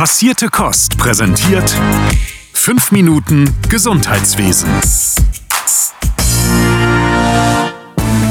[0.00, 1.76] Passierte Kost präsentiert
[2.54, 4.70] 5 Minuten Gesundheitswesen.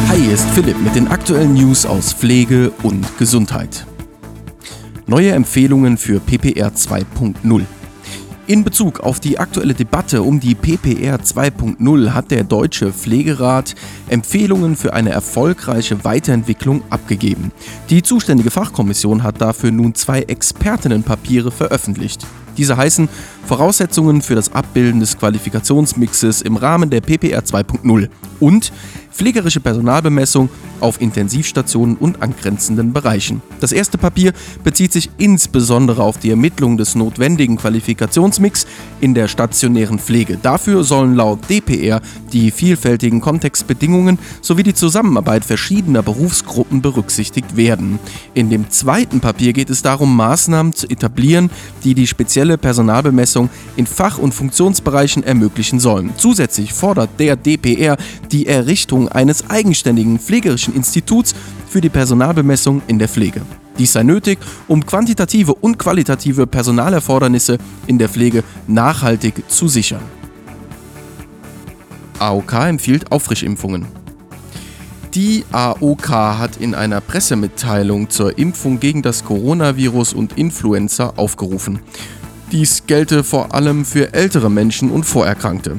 [0.07, 3.85] Hi, hier ist Philipp mit den aktuellen News aus Pflege und Gesundheit.
[5.05, 7.65] Neue Empfehlungen für PPR 2.0.
[8.49, 13.75] In Bezug auf die aktuelle Debatte um die PPR 2.0 hat der Deutsche Pflegerat
[14.07, 17.51] Empfehlungen für eine erfolgreiche Weiterentwicklung abgegeben.
[17.91, 22.25] Die zuständige Fachkommission hat dafür nun zwei Expertinnenpapiere veröffentlicht.
[22.57, 23.07] Diese heißen
[23.45, 28.71] Voraussetzungen für das Abbilden des Qualifikationsmixes im Rahmen der PPR 2.0 und
[29.11, 30.49] pflegerische Personalbemessung
[30.79, 33.41] auf Intensivstationen und angrenzenden Bereichen.
[33.59, 38.65] Das erste Papier bezieht sich insbesondere auf die Ermittlung des notwendigen Qualifikationsmix
[39.01, 40.37] in der stationären Pflege.
[40.41, 47.99] Dafür sollen laut DPR die vielfältigen Kontextbedingungen sowie die Zusammenarbeit verschiedener Berufsgruppen berücksichtigt werden.
[48.33, 51.49] In dem zweiten Papier geht es darum, Maßnahmen zu etablieren,
[51.83, 56.11] die die spezielle Personalbemessung in Fach- und Funktionsbereichen ermöglichen sollen.
[56.17, 57.97] Zusätzlich fordert der DPR
[58.31, 61.33] die Errichtung eines eigenständigen pflegerischen Instituts
[61.67, 63.41] für die Personalbemessung in der Pflege.
[63.77, 70.01] Dies sei nötig, um quantitative und qualitative Personalerfordernisse in der Pflege nachhaltig zu sichern.
[72.19, 73.85] AOK empfiehlt Auffrischimpfungen.
[75.15, 81.79] Die AOK hat in einer Pressemitteilung zur Impfung gegen das Coronavirus und Influenza aufgerufen.
[82.51, 85.77] Dies gelte vor allem für ältere Menschen und Vorerkrankte.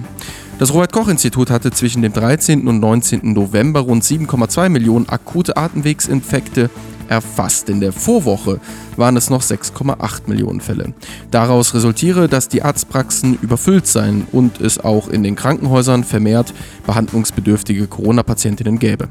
[0.61, 2.69] Das Robert Koch Institut hatte zwischen dem 13.
[2.69, 3.33] und 19.
[3.33, 6.69] November rund 7,2 Millionen akute Atemwegsinfekte
[7.11, 7.69] erfasst.
[7.69, 8.61] In der Vorwoche
[8.97, 10.95] waren es noch 6,8 Millionen Fälle.
[11.31, 16.55] Daraus resultiere, dass die Arztpraxen überfüllt seien und es auch in den Krankenhäusern vermehrt
[16.87, 19.09] behandlungsbedürftige Corona-Patientinnen gäbe.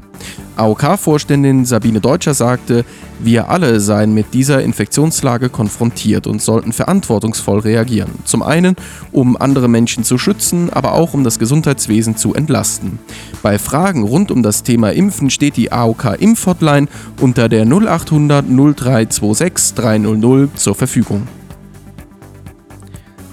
[0.56, 2.84] AOK-Vorständin Sabine Deutscher sagte,
[3.18, 8.10] wir alle seien mit dieser Infektionslage konfrontiert und sollten verantwortungsvoll reagieren.
[8.24, 8.76] Zum einen,
[9.12, 12.98] um andere Menschen zu schützen, aber auch um das Gesundheitswesen zu entlasten.
[13.42, 16.88] Bei Fragen rund um das Thema Impfen steht die AOK Impfhotline
[17.20, 21.26] unter der 0800 0326 300 zur Verfügung.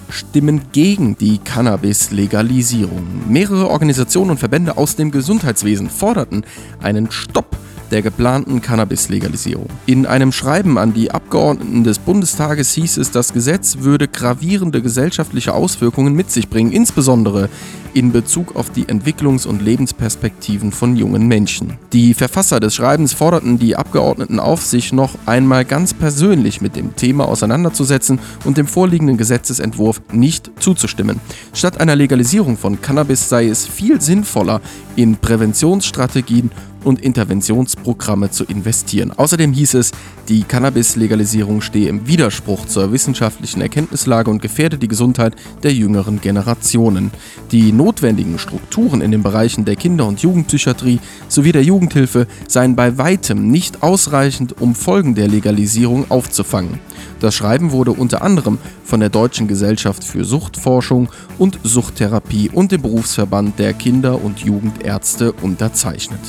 [0.10, 3.30] Stimmen gegen die Cannabis-Legalisierung.
[3.30, 6.44] Mehrere Organisationen und Verbände aus dem Gesundheitswesen forderten
[6.82, 7.56] einen Stopp
[7.92, 9.68] der geplanten Cannabis-Legalisierung.
[9.86, 15.54] In einem Schreiben an die Abgeordneten des Bundestages hieß es, das Gesetz würde gravierende gesellschaftliche
[15.54, 17.50] Auswirkungen mit sich bringen, insbesondere
[17.94, 21.74] in Bezug auf die Entwicklungs- und Lebensperspektiven von jungen Menschen.
[21.94, 26.96] Die Verfasser des Schreibens forderten die Abgeordneten auf, sich noch einmal ganz persönlich mit dem
[26.96, 31.20] Thema auseinanderzusetzen und dem vorliegenden Gesetzesentwurf nicht zuzustimmen.
[31.54, 34.62] Statt einer Legalisierung von Cannabis sei es viel sinnvoller,
[34.96, 36.52] in Präventionsstrategien
[36.84, 39.12] und Interventionsprogramme zu investieren.
[39.12, 39.92] Außerdem hieß es,
[40.30, 47.12] die Cannabis-Legalisierung stehe im Widerspruch zur wissenschaftlichen Erkenntnislage und gefährde die Gesundheit der jüngeren Generationen.
[47.52, 52.98] Die notwendigen Strukturen in den Bereichen der Kinder- und Jugendpsychiatrie sowie der Jugendhilfe seien bei
[52.98, 56.80] weitem nicht ausreichend, um Folgen der Legalisierung aufzufangen.
[57.20, 62.82] Das Schreiben wurde unter anderem von der Deutschen Gesellschaft für Suchtforschung und Suchttherapie und dem
[62.82, 66.20] Berufsverband der Kinder- und Jugendärzte unterzeichnet.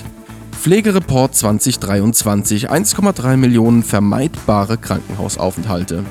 [0.53, 6.05] Pflegereport 2023 1,3 Millionen vermeidbare Krankenhausaufenthalte.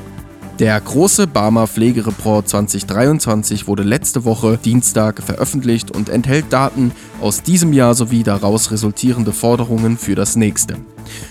[0.60, 6.92] Der große Barmer Pflegereport 2023 wurde letzte Woche Dienstag veröffentlicht und enthält Daten
[7.22, 10.78] aus diesem Jahr sowie daraus resultierende Forderungen für das nächste.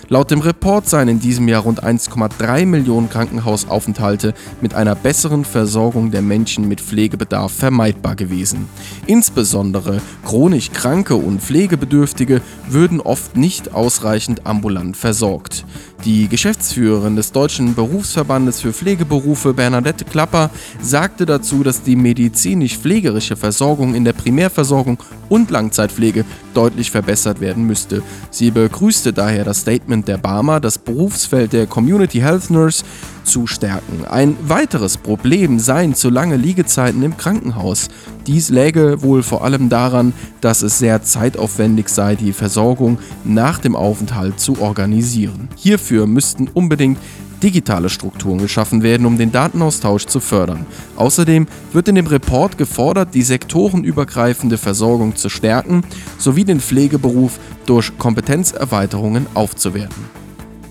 [0.08, 6.10] Laut dem Report seien in diesem Jahr rund 1,3 Millionen Krankenhausaufenthalte mit einer besseren Versorgung
[6.10, 8.68] der Menschen mit Pflegebedarf vermeidbar gewesen.
[9.06, 15.64] Insbesondere chronisch Kranke und Pflegebedürftige würden oft nicht ausreichend ambulant versorgt.
[16.04, 20.50] Die Geschäftsführerin des Deutschen Berufsverbandes für Pflegeberufe Bernadette Klapper
[20.80, 24.98] sagte dazu, dass die medizinisch-pflegerische Versorgung in der Primärversorgung
[25.28, 28.02] und Langzeitpflege deutlich verbessert werden müsste.
[28.30, 32.84] Sie begrüßte daher das Statement der Barmer, das Berufsfeld der Community Health Nurse
[33.24, 34.04] zu stärken.
[34.08, 37.88] Ein weiteres Problem seien zu lange Liegezeiten im Krankenhaus.
[38.28, 43.74] Dies läge wohl vor allem daran, dass es sehr zeitaufwendig sei, die Versorgung nach dem
[43.74, 45.48] Aufenthalt zu organisieren.
[45.56, 46.98] Hierfür müssten unbedingt
[47.42, 50.66] digitale Strukturen geschaffen werden, um den Datenaustausch zu fördern.
[50.96, 55.84] Außerdem wird in dem Report gefordert, die sektorenübergreifende Versorgung zu stärken
[56.18, 60.04] sowie den Pflegeberuf durch Kompetenzerweiterungen aufzuwerten.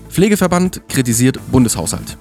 [0.08, 2.16] Pflegeverband kritisiert Bundeshaushalt.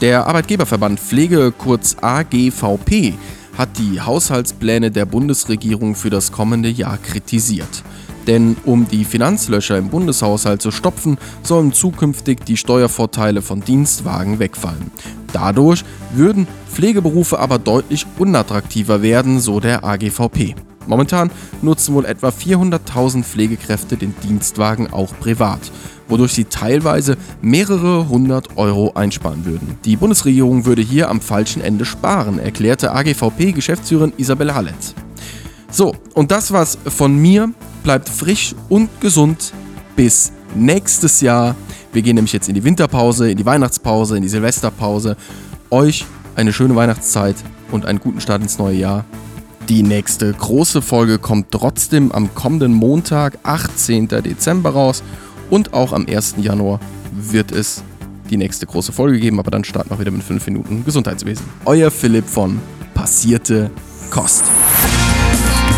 [0.00, 3.14] Der Arbeitgeberverband Pflege kurz AGVP
[3.56, 7.82] hat die Haushaltspläne der Bundesregierung für das kommende Jahr kritisiert.
[8.26, 14.90] Denn um die Finanzlöcher im Bundeshaushalt zu stopfen, sollen zukünftig die Steuervorteile von Dienstwagen wegfallen.
[15.32, 15.84] Dadurch
[16.14, 20.54] würden Pflegeberufe aber deutlich unattraktiver werden, so der AGVP.
[20.86, 21.30] Momentan
[21.62, 25.72] nutzen wohl etwa 400.000 Pflegekräfte den Dienstwagen auch privat,
[26.08, 29.78] wodurch sie teilweise mehrere hundert Euro einsparen würden.
[29.84, 34.94] Die Bundesregierung würde hier am falschen Ende sparen, erklärte AGVP-Geschäftsführerin Isabelle Halletz.
[35.70, 37.50] So, und das war's von mir.
[37.84, 39.52] Bleibt frisch und gesund
[39.94, 41.54] bis nächstes Jahr.
[41.92, 45.18] Wir gehen nämlich jetzt in die Winterpause, in die Weihnachtspause, in die Silvesterpause.
[45.70, 47.36] Euch eine schöne Weihnachtszeit
[47.70, 49.04] und einen guten Start ins neue Jahr.
[49.68, 54.08] Die nächste große Folge kommt trotzdem am kommenden Montag, 18.
[54.08, 55.02] Dezember raus.
[55.50, 56.36] Und auch am 1.
[56.38, 56.80] Januar
[57.12, 57.82] wird es
[58.30, 61.44] die nächste große Folge geben, aber dann starten wir wieder mit 5 Minuten Gesundheitswesen.
[61.66, 62.60] Euer Philipp von
[62.94, 63.70] Passierte
[64.08, 64.44] Kost.